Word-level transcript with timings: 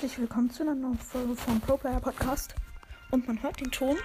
herzlich 0.00 0.20
willkommen 0.20 0.48
zu 0.48 0.62
einer 0.62 0.76
neuen 0.76 0.96
Folge 0.96 1.34
vom 1.34 1.60
Pro 1.60 1.76
Player 1.76 1.98
Podcast. 1.98 2.54
Und 3.10 3.26
man 3.26 3.42
hört 3.42 3.58
den 3.58 3.68
Ton. 3.72 3.96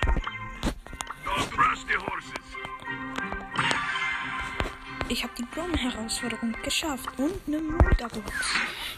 Ich 5.08 5.24
habe 5.24 5.34
die 5.38 5.44
Brom-Herausforderung 5.44 6.56
geschafft 6.64 7.10
und 7.20 7.34
eine 7.46 7.60
Megabox. 7.60 8.32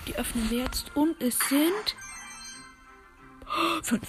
Die 0.08 0.16
öffnen 0.16 0.50
wir 0.50 0.60
jetzt 0.60 0.96
und 0.96 1.21
es 1.21 1.38
sind 1.50 1.97
5. 3.84 4.02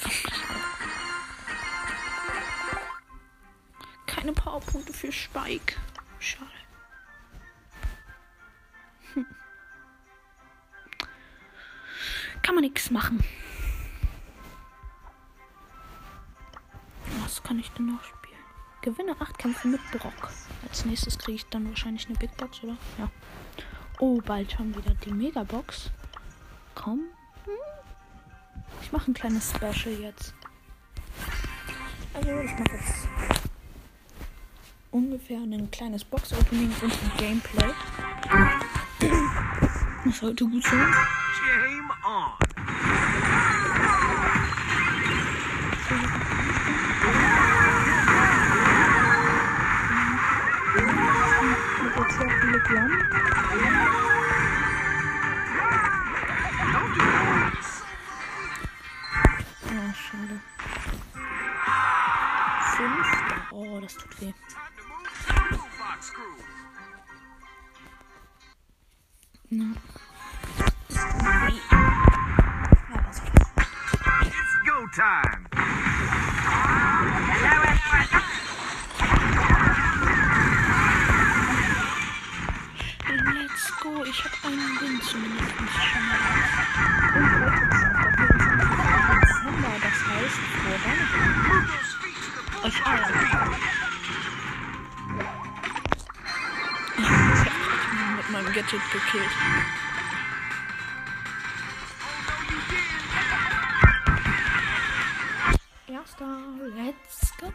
Keine 4.07 4.32
Powerpunkte 4.32 4.93
für 4.93 5.11
Spike. 5.11 5.75
Schade. 6.21 6.50
Hm. 9.14 9.27
Kann 12.46 12.54
man 12.54 12.62
nichts 12.62 12.92
machen. 12.92 13.18
Was 17.21 17.43
kann 17.43 17.58
ich 17.58 17.68
denn 17.72 17.86
noch 17.86 18.04
spielen? 18.04 18.38
Gewinne 18.82 19.16
8 19.18 19.36
Kämpfe 19.36 19.66
mit 19.66 19.80
Brock. 19.90 20.30
Als 20.68 20.85
nächstes 20.85 21.18
kriege 21.18 21.38
ich 21.38 21.46
dann 21.46 21.68
wahrscheinlich 21.68 22.07
eine 22.07 22.16
Big 22.16 22.36
Box, 22.36 22.62
oder? 22.62 22.76
Ja. 22.98 23.11
Oh, 23.98 24.21
bald 24.24 24.52
schon 24.52 24.72
wieder 24.76 24.94
die 24.94 25.11
Megabox. 25.11 25.90
Komm. 26.76 27.00
Ich 28.80 28.93
mache 28.93 29.10
ein 29.10 29.14
kleines 29.14 29.50
Special 29.50 29.99
jetzt. 30.00 30.32
Also, 32.14 32.30
ich 32.30 32.52
mache 32.52 32.77
jetzt 32.77 33.08
ungefähr 34.92 35.41
ein 35.41 35.69
kleines 35.72 36.05
Box-Opening 36.05 36.72
und 36.80 36.92
ein 36.92 37.12
Gameplay. 37.19 37.72
Das 40.05 40.19
sollte 40.19 40.44
gut 40.44 40.62
sein. 40.62 40.94
Game 41.47 41.92
on. 42.05 42.33
Mit 51.84 51.97
jetzt 51.97 52.19
sehr 52.19 52.30
viele 52.41 52.61
Glam. 52.62 52.91
Don't 56.72 56.92
do 56.94 57.05
this. 57.55 57.70
Ah, 59.70 59.92
schade. 59.94 60.36
Fünf. 62.77 63.06
Oh, 63.53 63.81
das 63.81 63.94
tut 63.94 64.20
weh. 64.20 64.33
Time 64.48 64.72
to 64.77 64.83
move. 64.88 65.70
Box 65.78 66.06
screw. 66.06 66.36
Na. 69.50 69.64
Ja, 69.64 69.70
time. 74.97 75.44
Let's 83.34 83.70
go. 83.83 84.05
Ich 84.05 84.25
habe 84.25 84.36
einen 84.44 84.80
Win 84.80 85.03
zumindest 85.03 85.53
schon 85.84 86.05
mal. 86.08 86.20
Und 89.47 89.61
heute 89.66 89.84
ist 89.84 89.84
auch 89.84 89.84
der 89.84 89.84
24. 89.84 89.84
Dezember. 89.84 89.84
Das 89.84 89.98
heißt, 90.08 90.41
vor 90.62 90.77
Weihnachten. 90.86 91.31
Euch 92.64 92.78
allen. 92.86 93.14
Ich 96.97 97.08
hab 97.10 97.56
mich 97.92 98.16
mit 98.16 98.28
meinem 98.31 98.50
Gadget 98.55 98.84
gekillt. 98.92 99.34
Erster, 106.19 106.39
let's 106.77 107.33
go. 107.39 107.47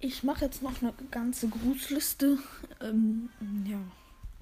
Ich 0.00 0.22
mache 0.22 0.44
jetzt 0.44 0.62
noch 0.62 0.80
eine 0.80 0.92
ganze 1.10 1.48
Grußliste. 1.48 2.38
Ähm, 2.80 3.28
ja. 3.64 3.78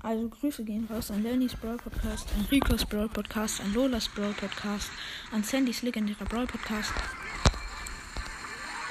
Also 0.03 0.29
Grüße 0.29 0.65
gehen 0.65 0.89
raus 0.91 1.11
an 1.11 1.23
Lennys 1.23 1.55
Brawl 1.55 1.77
Podcast, 1.77 2.27
an 2.39 2.47
Ricos 2.51 2.87
Brawl 2.87 3.09
Podcast, 3.09 3.61
an 3.61 3.75
Lolas 3.75 4.09
Brawl 4.09 4.33
Podcast, 4.33 4.91
an 5.31 5.43
Sandys 5.43 5.83
legendärer 5.83 6.25
Brawl 6.25 6.47
Podcast 6.47 6.93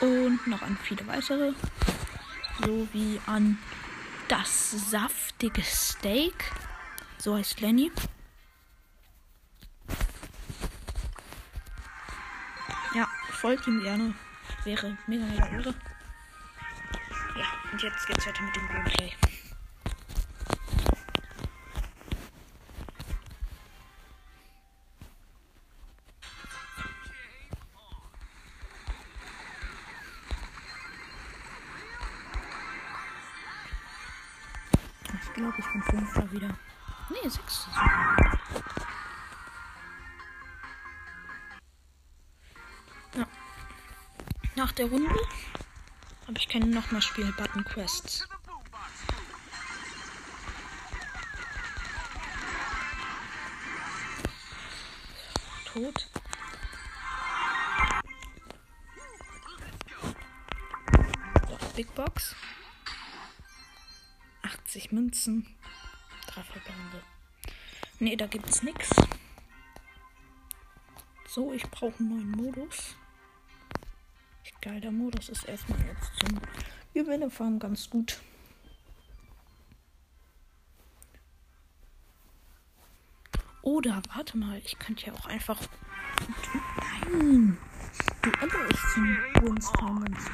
und 0.02 0.46
noch 0.46 0.62
an 0.62 0.78
viele 0.84 1.08
weitere, 1.08 1.54
sowie 2.64 3.20
an 3.26 3.58
das 4.28 4.92
saftige 4.92 5.64
Steak, 5.64 6.52
so 7.18 7.36
heißt 7.36 7.60
Lenny. 7.62 7.92
Folgt 13.40 13.68
ihm 13.68 13.82
gerne, 13.82 14.14
wäre 14.66 14.98
mega 15.08 15.26
mega 15.26 15.48
irre. 15.48 15.74
Ja, 17.38 17.46
und 17.72 17.82
jetzt 17.82 18.06
geht's 18.06 18.28
weiter 18.28 18.44
mit 18.44 18.54
dem 18.54 18.68
Gameplay. 18.68 19.29
Der 44.80 44.88
Runde 44.88 45.14
habe 46.26 46.38
ich 46.38 46.48
kein 46.48 46.70
nochmal 46.70 47.02
Spiel 47.02 47.34
Button 47.34 47.66
Quests. 47.66 48.26
Tot. 55.66 56.08
Big 61.76 61.94
Box. 61.94 62.36
80 64.44 64.94
Münzen. 64.94 65.58
Drei. 66.28 66.44
Nee, 68.00 68.16
da 68.16 68.28
gibt's 68.28 68.64
nix. 68.64 68.90
So, 71.28 71.52
ich 71.52 71.64
brauche 71.64 72.00
einen 72.00 72.32
neuen 72.32 72.32
Modus. 72.32 72.96
Geil, 74.62 74.82
der 74.82 74.92
Modus 74.92 75.30
ist 75.30 75.48
erstmal 75.48 75.80
jetzt 75.88 76.12
zum 76.20 76.38
Gewinnefarm 76.94 77.60
ganz 77.60 77.90
gut. 77.90 78.20
Oder, 83.62 84.02
warte 84.14 84.38
mal, 84.38 84.58
ich 84.58 84.78
könnte 84.80 85.08
ja 85.08 85.14
auch 85.14 85.28
einfach. 85.28 85.62
Nein! 87.14 87.58
Duelle 88.22 88.68
ist 88.68 88.94
zum 88.94 89.18
Winsfarm 89.42 90.04
ganz 90.04 90.30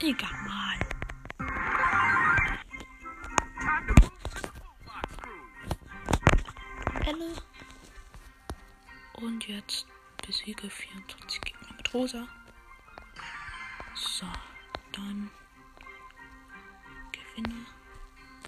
Egal. 0.00 0.78
Elle. 7.06 7.34
Und 9.14 9.46
jetzt 9.48 9.86
besiege 10.26 10.68
24 10.68 11.40
Gegner 11.40 11.68
mit 11.76 11.94
Rosa. 11.94 12.26
So, 13.94 14.26
dann 14.92 15.30
gewinne. 17.12 17.66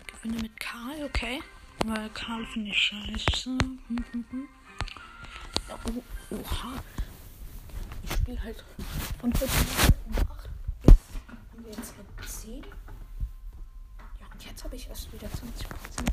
Gewinne 0.07 0.43
mit 0.43 0.59
Karl, 0.61 1.05
okay. 1.05 1.43
Weil 1.85 2.09
Karl 2.11 2.45
finde 2.47 2.71
ich 2.71 2.79
scheiße. 2.79 3.51
Hm, 3.51 4.05
hm, 4.13 4.25
hm. 4.31 4.49
Oh, 5.87 6.03
oha. 6.31 6.83
Ich 8.03 8.13
spiele 8.13 8.43
halt 8.43 8.65
von 9.21 9.33
heute 9.33 9.47
Morgen 9.47 10.05
um 10.07 10.15
8 10.31 10.51
bis 10.83 10.95
haben 11.65 11.71
wir 11.71 11.77
jetzt 11.77 11.97
mit 11.97 12.29
10. 12.29 12.63
Ja, 14.21 14.27
und 14.33 14.45
jetzt 14.45 14.65
habe 14.65 14.77
ich 14.77 14.89
erst 14.89 15.13
wieder 15.13 15.31
20 15.31 15.69
Prozent. 15.69 16.13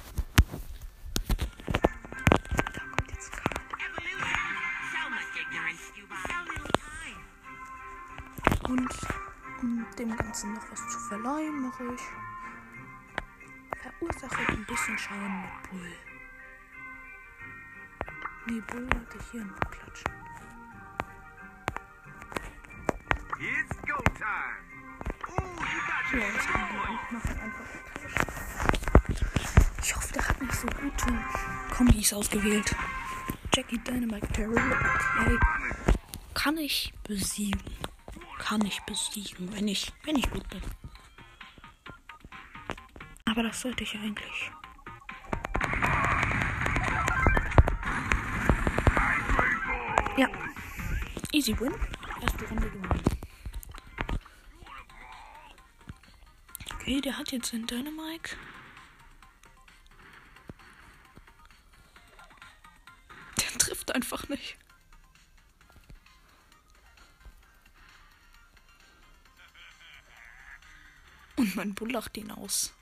Und 8.69 8.94
um 9.62 9.86
dem 9.98 10.15
Ganzen 10.15 10.53
noch 10.53 10.71
was 10.71 10.88
zu 10.88 11.00
verleihen, 11.09 11.62
mache 11.62 11.83
ich 11.95 12.01
verursache 13.81 14.51
ein 14.54 14.65
bisschen 14.65 14.97
Schaden 14.97 15.42
mit 15.42 15.69
Bull. 15.69 15.94
Nee, 18.47 18.62
Bull 18.71 18.88
hatte 18.88 19.18
ich 19.19 19.31
hier 19.31 19.44
noch 19.44 19.59
klatschen. 19.59 20.20
Tauschen. 26.12 26.52
Ich 29.81 29.96
hoffe, 29.96 30.13
der 30.13 30.28
hat 30.28 30.42
nicht 30.42 30.54
so 30.54 30.68
gute 30.68 31.19
Kombis 31.75 32.13
ausgewählt. 32.13 32.75
Jackie 33.54 33.78
Dynamite 33.80 34.28
Terror. 34.28 34.62
Okay. 35.22 35.38
Kann 36.34 36.58
ich 36.58 36.94
besiegen. 37.04 37.62
Kann 38.40 38.66
ich 38.66 38.81
besiegen, 38.81 39.54
wenn 39.54 39.68
ich, 39.68 39.92
wenn 40.04 40.16
ich 40.16 40.30
gut 40.30 40.48
bin. 40.50 40.62
Aber 43.25 43.44
das 43.44 43.62
sollte 43.62 43.84
ich 43.84 43.96
eigentlich. 43.96 44.52
Ja. 50.18 50.28
Easy 51.31 51.57
win. 51.60 51.74
Erste 52.22 52.46
Runde 52.50 52.69
gewonnen. 52.69 53.20
Okay, 56.92 57.00
der 57.00 57.18
hat 57.18 57.32
jetzt 57.32 57.54
den 57.54 57.66
Dynamite. 57.68 58.36
Der 63.40 63.58
trifft 63.58 63.96
einfach 63.96 64.28
nicht. 64.28 64.58
Und 71.38 71.56
mein 71.56 71.74
Bull 71.74 71.94
lacht 71.94 72.18
ihn 72.18 72.30
aus. 72.30 72.74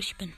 Ich 0.00 0.16
bin. 0.16 0.32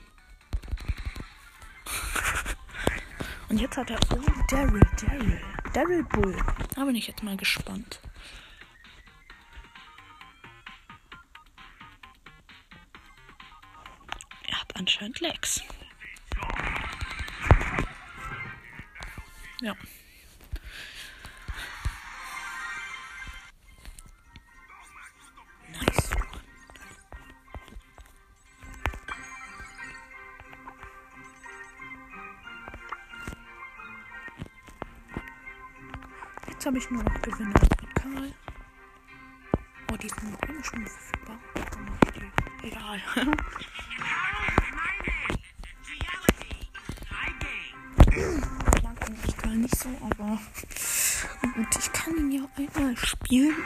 Und 3.49 3.59
jetzt 3.59 3.77
hat 3.77 3.89
er. 3.89 3.99
Oh, 4.11 4.21
Daryl, 4.49 4.81
Daryl. 5.01 5.41
Daryl 5.73 6.03
Bull. 6.03 6.35
Da 6.75 6.85
bin 6.85 6.95
ich 6.95 7.07
jetzt 7.07 7.23
mal 7.23 7.37
gespannt. 7.37 7.99
Er 14.47 14.59
hat 14.59 14.75
anscheinend 14.75 15.19
Lex. 15.19 15.61
Ja. 19.61 19.75
Jetzt 36.63 36.69
habe 36.69 36.77
ich 36.77 36.89
nur 36.91 37.03
noch 37.03 37.21
Gewinner 37.21 37.49
mit 37.49 37.93
Karl. 37.93 38.31
Oh, 39.91 39.97
die 39.97 40.07
sind 40.07 40.31
noch 40.31 40.41
eine 40.47 40.63
Stunde 40.63 40.89
verfügbar. 40.89 41.37
Egal. 42.63 43.01
Mag 48.81 49.09
eigentlich 49.09 49.35
Karl 49.35 49.57
nicht 49.57 49.75
so, 49.75 49.89
aber 50.09 50.39
gut, 51.53 51.67
ich 51.77 51.91
kann 51.91 52.15
ihn 52.15 52.31
ja 52.31 52.47
einmal 52.55 52.95
spielen. 52.95 53.57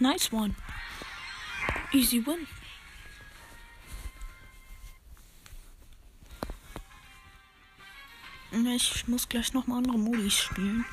Nice 0.00 0.32
one. 0.32 0.54
Easy 1.92 2.24
win. 2.26 2.46
Ich 8.74 9.06
muss 9.06 9.28
gleich 9.28 9.52
noch 9.52 9.66
mal 9.66 9.76
andere 9.78 9.98
Modis 9.98 10.38
spielen. 10.38 10.86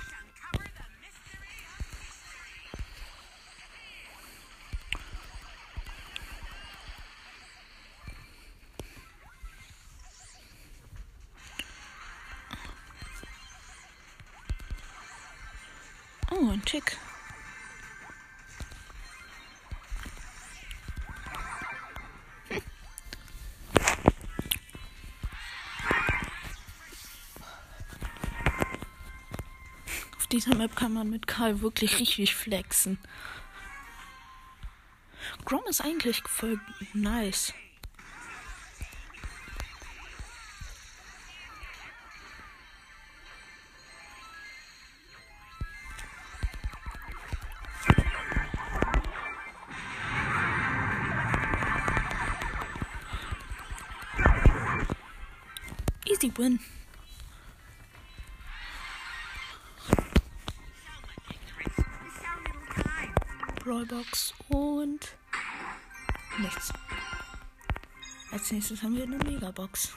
Dieser 30.37 30.55
Map 30.55 30.75
kann 30.75 30.93
man 30.93 31.09
mit 31.09 31.25
Karl 31.25 31.61
wirklich 31.61 31.99
richtig 31.99 32.35
flexen. 32.35 32.99
Grom 35.45 35.63
ist 35.67 35.81
eigentlich 35.81 36.21
voll 36.27 36.59
nice. 36.93 37.55
Brawlbox 63.67 64.33
und 64.47 65.17
nichts. 66.39 66.71
Als 68.31 68.49
nächstes 68.49 68.81
haben 68.81 68.95
wir 68.95 69.03
eine 69.03 69.17
Megabox. 69.17 69.93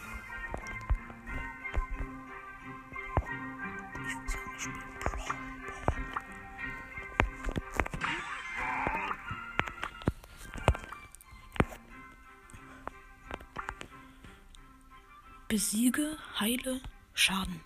Besiege, 15.47 16.19
heile, 16.41 16.81
Schaden. 17.15 17.61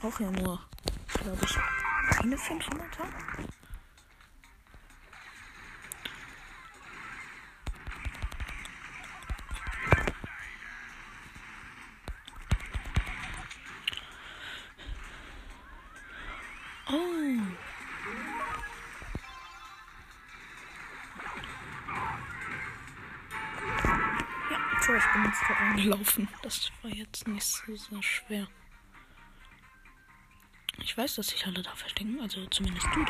Brauche 0.00 0.22
ja 0.22 0.30
nur, 0.30 0.58
glaube 1.22 1.44
ich, 1.44 1.56
eine 2.20 2.36
500er. 2.36 3.06
Oh. 16.88 17.36
Achso, 24.76 24.94
ich 24.94 25.12
bin 25.12 25.24
jetzt 25.24 25.42
vorangelaufen. 25.46 26.28
Das 26.42 26.72
war 26.82 26.90
jetzt 26.90 27.28
nicht 27.28 27.42
so 27.42 27.76
sehr 27.76 28.02
schwer. 28.02 28.48
Ich 30.90 30.98
weiß, 30.98 31.14
dass 31.14 31.28
sich 31.28 31.46
alle 31.46 31.62
da 31.62 31.70
verstecken, 31.76 32.18
also 32.20 32.44
zumindest 32.46 32.84
du. 32.92 33.00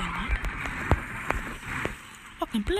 Rock 2.38 2.54
and 2.54 2.66
Play. 2.66 2.76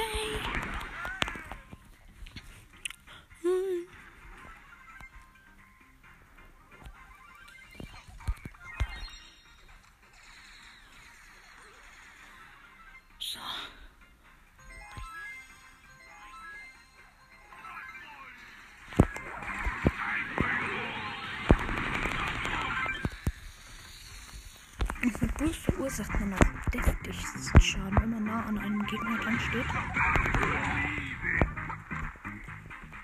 Boost 25.40 25.56
verursacht 25.60 26.20
man 26.20 26.34
auch 26.34 26.70
deftigsten 26.70 27.60
Schaden, 27.62 27.96
wenn 27.98 28.10
man 28.10 28.24
nah 28.24 28.44
an 28.44 28.58
einem 28.58 28.86
Gegner 28.86 29.16
dran 29.16 29.40
steht. 29.40 29.64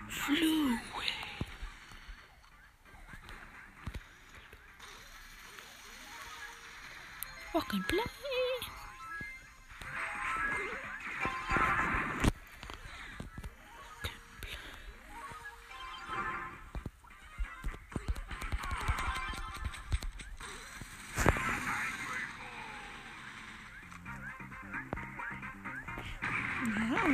Flu. 0.09 0.56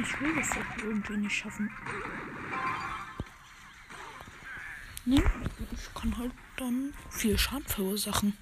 Ich 0.02 0.20
will 0.20 0.34
das 0.34 0.50
doch 0.50 0.84
irgendwie 0.84 1.16
nicht 1.16 1.36
schaffen. 1.36 1.70
Nee, 5.04 5.22
ich 5.72 5.94
kann 5.94 6.16
halt 6.16 6.32
dann 6.56 6.94
viel 7.10 7.38
Schaden 7.38 7.66
verursachen. 7.66 8.36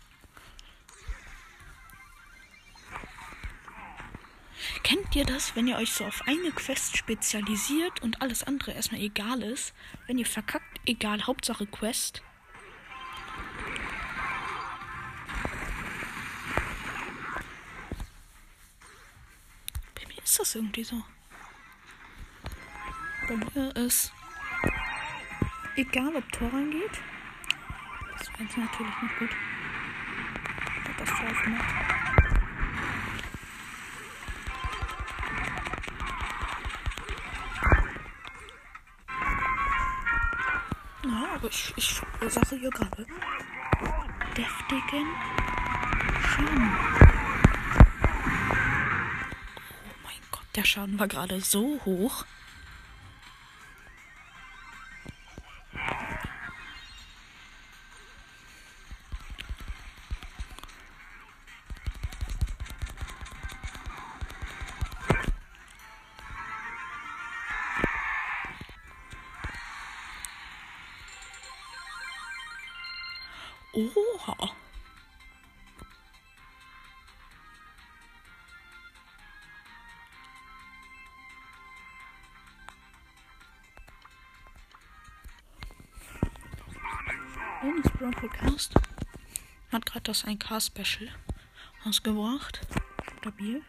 Kennt 4.83 5.15
ihr 5.15 5.25
das, 5.25 5.57
wenn 5.57 5.69
ihr 5.69 5.77
euch 5.77 5.93
so 5.93 6.05
auf 6.05 6.23
eine 6.27 6.51
Quest 6.51 6.97
spezialisiert 6.97 8.03
und 8.03 8.21
alles 8.21 8.43
andere 8.43 8.73
erstmal 8.73 9.01
egal 9.01 9.43
ist? 9.43 9.73
Wenn 10.07 10.19
ihr 10.19 10.27
verkackt, 10.27 10.81
egal, 10.87 11.27
Hauptsache 11.27 11.67
Quest. 11.67 12.23
Bei 19.95 20.07
mir 20.09 20.23
ist 20.23 20.39
das 20.39 20.55
irgendwie 20.55 20.85
so. 20.85 21.03
Bei 23.31 23.37
mir 23.37 23.77
ist 23.77 24.13
egal, 25.77 26.17
ob 26.17 26.33
Tor 26.33 26.53
reingeht. 26.53 27.01
Das 28.19 28.29
wäre 28.33 28.43
jetzt 28.43 28.57
natürlich 28.57 29.03
nicht 29.03 29.19
gut. 29.21 29.31
Katastrophe, 30.85 31.51
ne? 31.51 31.59
Ja, 41.05 41.29
aber 41.37 41.49
ich, 41.49 41.73
ich 41.77 41.93
verursache 41.93 42.57
hier 42.57 42.71
gerade 42.71 43.07
deftigen 44.37 45.07
Schaden. 46.21 46.79
Oh 49.87 49.95
mein 50.03 50.21
Gott, 50.33 50.47
der 50.57 50.65
Schaden 50.65 50.99
war 50.99 51.07
gerade 51.07 51.41
so 51.41 51.81
hoch. 51.85 52.25
Hat 89.73 89.87
gerade 89.87 90.03
das 90.03 90.25
1K-Special 90.25 91.09
ausgebracht. 91.85 92.61
Stabil. 93.21 93.63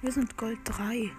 Wir 0.00 0.10
sind 0.10 0.36
Gold 0.36 0.58
3. 0.64 1.12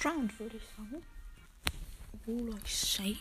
Next 0.00 0.06
round, 0.06 0.40
würde 0.40 0.56
ich 0.56 0.62
sagen. 0.76 1.02
Obwohl 2.12 2.58
ich 2.64 2.76
say. 2.76 3.16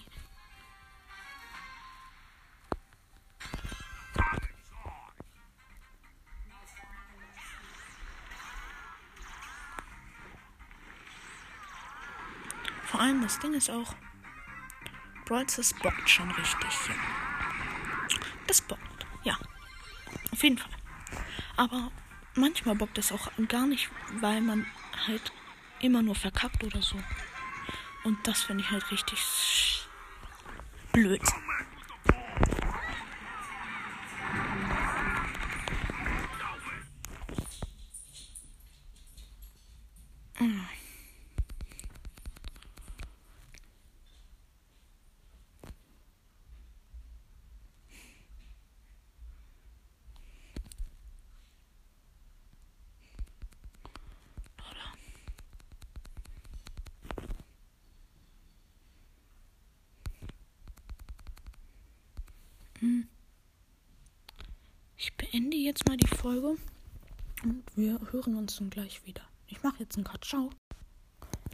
Vor 12.86 13.02
allem 13.02 13.22
das 13.22 13.40
Ding 13.40 13.54
ist 13.54 13.70
auch, 13.70 13.96
Brawlstars 15.26 15.74
bockt 15.82 16.10
schon 16.10 16.32
richtig. 16.32 16.70
Das 18.48 18.62
bockt, 18.62 19.06
ja. 19.24 19.38
Auf 20.32 20.44
jeden 20.44 20.58
Fall. 20.58 20.72
Aber 21.56 21.92
manchmal 22.36 22.76
bockt 22.76 22.98
es 22.98 23.12
auch 23.12 23.30
gar 23.48 23.68
nicht, 23.68 23.90
weil 24.22 24.42
man 24.42 24.66
halt 25.08 25.32
immer 25.82 26.02
nur 26.02 26.16
verkackt 26.16 26.64
oder 26.64 26.82
so. 26.82 26.98
Und 28.04 28.18
das 28.28 28.44
finde 28.44 28.64
ich 28.64 28.72
halt 28.72 28.92
richtig 28.92 29.86
blöd. 30.92 31.22
Jetzt 65.70 65.88
mal 65.88 65.98
die 65.98 66.08
Folge. 66.08 66.58
Und 67.44 67.64
wir 67.76 68.00
hören 68.12 68.36
uns 68.36 68.58
dann 68.58 68.72
gleich 68.72 69.06
wieder. 69.06 69.22
Ich 69.46 69.62
mache 69.62 69.80
jetzt 69.80 69.96
einen 69.98 70.04
Cut. 70.04 70.26
Ciao. 70.26 70.50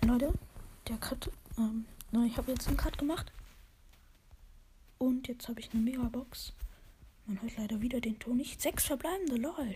Leute, 0.05 0.34
der 0.88 0.98
Cut. 0.98 1.29
Ähm, 1.57 1.86
ich 2.25 2.38
habe 2.38 2.51
jetzt 2.51 2.69
einen 2.69 2.77
Cut 2.77 2.98
gemacht. 2.98 3.34
Und 5.00 5.27
jetzt 5.27 5.50
habe 5.50 5.60
ich 5.60 5.74
eine 5.74 5.81
Megabox. 5.81 6.53
Man 7.25 7.41
hört 7.41 7.57
leider 7.57 7.81
wieder 7.81 8.00
den 8.00 8.17
Ton 8.17 8.38
nicht. 8.38 8.62
Sechs 8.62 8.86
verbleibende, 8.86 9.36
lol. 9.36 9.75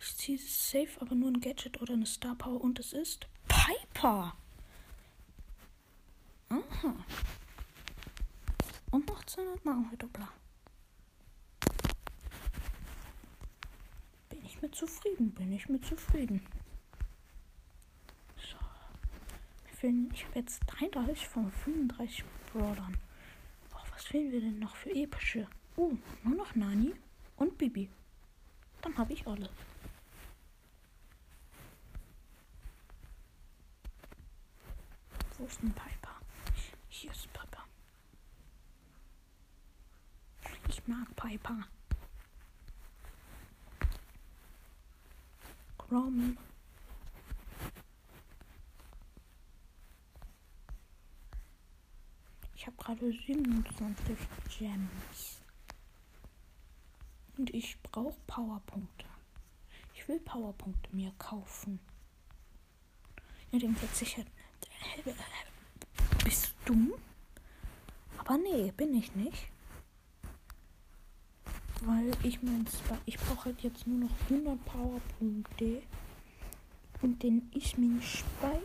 Ich 0.00 0.16
ziehe 0.16 0.38
safe 0.38 1.00
aber 1.00 1.14
nur 1.14 1.30
ein 1.30 1.40
Gadget 1.40 1.80
oder 1.80 1.92
eine 1.92 2.06
Star 2.06 2.34
Power 2.34 2.60
und 2.60 2.80
es 2.80 2.92
ist 2.92 3.28
Piper. 3.46 4.36
Aha. 6.48 6.96
Und 8.90 9.08
noch 9.08 9.24
200 9.24 9.64
Markenverdoppler. 9.64 10.28
Bin 10.28 10.34
ich 10.34 10.45
mit 14.66 14.74
zufrieden, 14.74 15.30
bin 15.30 15.52
ich 15.52 15.68
mit 15.68 15.86
zufrieden. 15.86 16.44
So. 18.36 18.56
Ich 20.12 20.24
habe 20.24 20.40
jetzt 20.40 20.60
33 20.66 21.28
von 21.28 21.52
35 21.52 22.24
Brawlern. 22.52 22.98
Oh, 23.72 23.78
was 23.92 24.06
fehlen 24.06 24.32
wir 24.32 24.40
denn 24.40 24.58
noch 24.58 24.74
für 24.74 24.90
epische? 24.90 25.46
Uh, 25.76 25.96
nur 26.24 26.34
noch 26.34 26.52
Nani 26.56 26.92
und 27.36 27.56
Bibi. 27.56 27.88
Dann 28.82 28.98
habe 28.98 29.12
ich 29.12 29.24
alle. 29.24 29.48
Wo 35.38 35.44
ist 35.44 35.62
ein 35.62 35.72
Piper? 35.72 36.16
Hier 36.88 37.12
ist 37.12 37.32
Piper. 37.32 37.64
Ich 40.68 40.84
mag 40.88 41.14
Piper. 41.14 41.68
Grom. 45.88 46.36
Ich 52.56 52.66
habe 52.66 52.76
gerade 52.76 53.12
27 53.12 54.16
Gems. 54.58 55.40
Und 57.38 57.54
ich 57.54 57.80
brauche 57.82 58.16
Powerpunkte. 58.26 59.06
Ich 59.94 60.08
will 60.08 60.18
Powerpunkte 60.20 60.94
mir 60.96 61.12
kaufen. 61.18 61.78
Ihr 63.52 63.60
denkt 63.60 63.80
jetzt 63.82 63.96
sicher, 63.96 64.24
bist 66.24 66.54
du? 66.64 66.98
Aber 68.18 68.38
nee, 68.38 68.72
bin 68.72 68.94
ich 68.94 69.14
nicht. 69.14 69.48
Weil 71.82 72.10
ich 72.22 72.42
mein, 72.42 72.66
ich 73.04 73.16
brauche 73.18 73.46
halt 73.46 73.60
jetzt 73.62 73.86
nur 73.86 73.98
noch 74.08 74.10
100 74.30 74.64
Powerpunkte. 74.64 75.82
Und 77.02 77.22
den 77.22 77.50
Ismin 77.52 78.00
Spike 78.02 78.62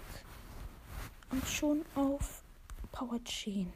und 1.30 1.46
schon 1.48 1.86
auf 1.96 2.44
Power 2.92 3.22
Chain. 3.24 3.72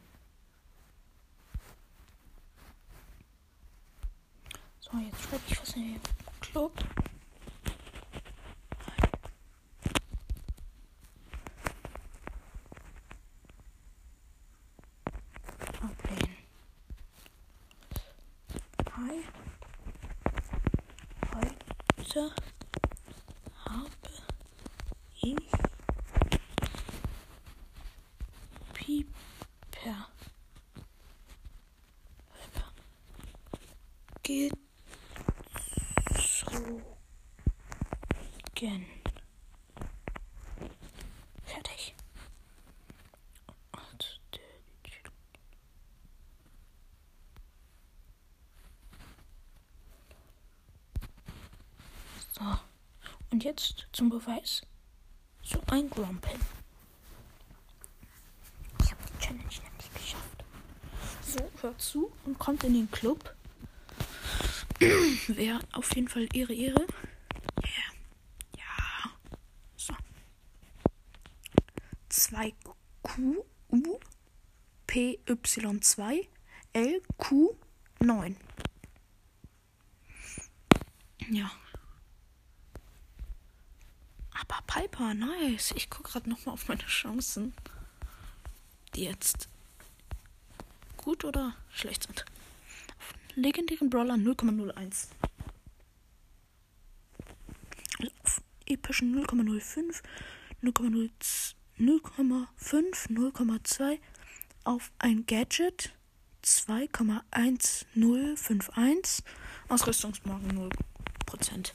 So, 4.79 4.97
jetzt 4.97 5.21
schreibe 5.21 5.43
ich 5.49 5.61
was 5.61 5.75
in 5.75 5.93
den 5.93 6.01
Club. 6.39 6.73
Heute 22.15 22.31
habe 23.65 23.89
ich 25.21 25.35
Pieper 28.73 30.07
gezogen. 34.23 34.65
Fertig. 41.45 41.95
So. 52.33 52.41
Und 53.31 53.43
jetzt 53.43 53.87
zum 53.93 54.09
Beweis. 54.09 54.61
So 55.43 55.61
ein 55.67 55.89
Grumpel. 55.89 56.31
Ich 58.81 58.91
habe 58.91 59.03
die 59.07 59.19
Challenge 59.19 59.43
nämlich 59.43 59.93
geschafft. 59.93 60.43
So, 61.25 61.39
hört 61.61 61.81
zu 61.81 62.11
und 62.25 62.37
kommt 62.39 62.63
in 62.63 62.73
den 62.73 62.91
Club. 62.91 63.35
Wäre 65.27 65.59
auf 65.71 65.95
jeden 65.95 66.07
Fall 66.07 66.27
ihre 66.33 66.53
Ehre. 66.53 66.85
Yeah. 67.63 67.93
Ja. 68.57 69.11
So. 69.77 69.93
2Q 72.09 73.43
U 73.69 73.99
PY2 74.95 76.25
LQ9. 76.73 78.35
Ja. 81.29 81.51
Aber 84.31 84.61
Piper, 84.67 85.13
nice. 85.13 85.73
Ich 85.75 85.89
gucke 85.89 86.11
gerade 86.11 86.29
nochmal 86.29 86.53
auf 86.53 86.69
meine 86.69 86.85
Chancen. 86.85 87.53
Die 88.93 89.03
jetzt 89.03 89.49
gut 90.95 91.25
oder 91.25 91.57
schlecht 91.71 92.03
sind. 92.03 92.23
Auf 92.97 93.13
legendären 93.35 93.89
Brawler 93.89 94.13
0,01. 94.15 95.09
Auf 98.23 98.41
epischen 98.65 99.13
0,05, 99.25 100.01
0,05, 100.63 102.47
0,2. 103.09 103.99
Auf 104.65 104.91
ein 104.99 105.25
Gadget 105.27 105.93
2,1051. 106.43 109.23
Ausrüstungsmarken 109.69 110.69
0%. 111.29 111.71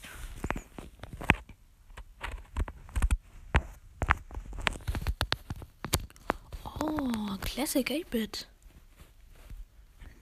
Oh, 6.79 7.37
Classic 7.41 7.89
8-Bit. 7.89 8.47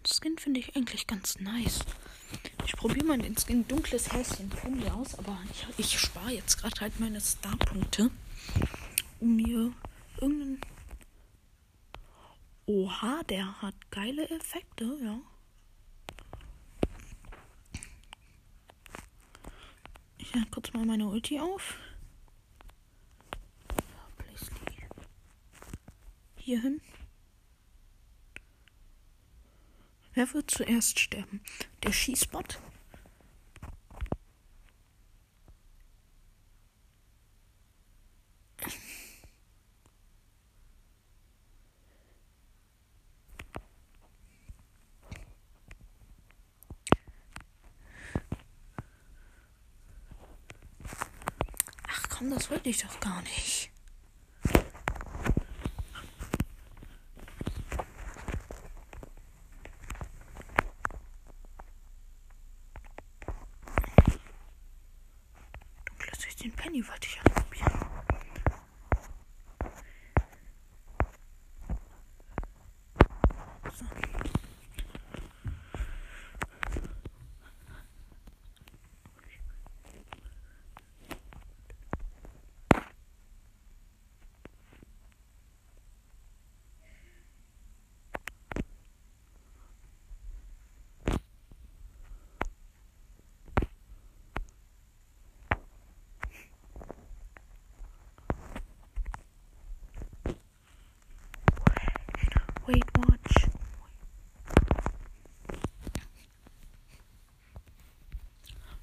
Skin 0.07 0.37
finde 0.37 0.59
ich 0.59 0.75
eigentlich 0.75 1.07
ganz 1.07 1.39
nice. 1.39 1.79
Ich 2.65 2.73
probiere 2.73 3.05
mal 3.05 3.17
den 3.17 3.35
Skin 3.35 3.67
Dunkles 3.67 4.13
Häschen 4.13 4.51
Candy 4.51 4.87
aus, 4.89 5.17
aber 5.17 5.39
ich, 5.51 5.65
ich 5.79 5.99
spare 5.99 6.33
jetzt 6.33 6.59
gerade 6.59 6.79
halt 6.81 6.99
meine 6.99 7.19
Star-Punkte, 7.19 8.11
um 9.19 9.35
mir 9.35 9.73
irgendeinen. 10.21 10.61
Oha, 12.69 13.23
der 13.23 13.63
hat 13.63 13.73
geile 13.89 14.29
Effekte, 14.29 14.95
ja. 15.03 15.19
Ich 20.19 20.35
lade 20.35 20.45
kurz 20.51 20.71
mal 20.73 20.85
meine 20.85 21.07
Ulti 21.07 21.39
auf. 21.39 21.79
Hier 26.35 26.61
hin. 26.61 26.79
Wer 30.13 30.31
wird 30.35 30.51
zuerst 30.51 30.99
sterben? 30.99 31.41
Der 31.81 31.91
Schießbot? 31.91 32.61
Komm, 52.19 52.31
das 52.31 52.51
wollte 52.51 52.67
ich 52.67 52.83
doch 52.83 52.99
gar 52.99 53.21
nicht. 53.21 53.71
Den 66.41 66.53
Penny 66.53 66.87
wollte 66.87 67.05
ich 67.05 67.19
anprobieren. 67.19 67.85
So. 73.73 73.85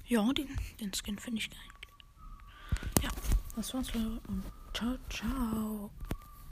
Ja, 0.07 0.31
den, 0.31 0.47
den 0.79 0.91
Skin 0.93 1.19
finde 1.19 1.39
ich 1.39 1.49
geil. 1.49 1.59
Ja, 3.03 3.09
das 3.57 3.73
war's 3.73 3.89
für 3.89 3.99
heute 3.99 4.21
und 4.29 4.43
ciao, 4.73 4.97
ciao. 5.09 5.91